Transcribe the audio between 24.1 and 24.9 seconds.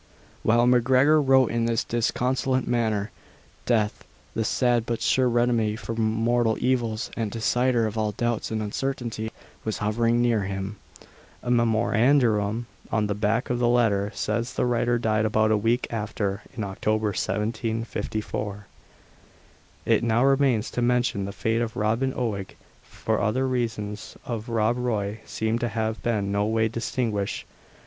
of Rob